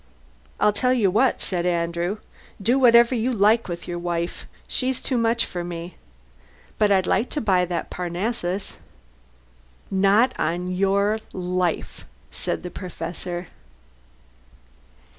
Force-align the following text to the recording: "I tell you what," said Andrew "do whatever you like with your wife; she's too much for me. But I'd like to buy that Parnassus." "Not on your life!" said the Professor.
"I 0.59 0.71
tell 0.71 0.93
you 0.93 1.11
what," 1.11 1.41
said 1.41 1.63
Andrew 1.63 2.17
"do 2.59 2.79
whatever 2.79 3.13
you 3.13 3.31
like 3.31 3.67
with 3.67 3.87
your 3.87 3.99
wife; 3.99 4.47
she's 4.67 4.99
too 4.99 5.15
much 5.15 5.45
for 5.45 5.63
me. 5.63 5.95
But 6.79 6.91
I'd 6.91 7.05
like 7.05 7.29
to 7.29 7.39
buy 7.39 7.65
that 7.65 7.91
Parnassus." 7.91 8.77
"Not 9.91 10.33
on 10.39 10.69
your 10.71 11.19
life!" 11.33 12.05
said 12.31 12.63
the 12.63 12.71
Professor. 12.71 13.49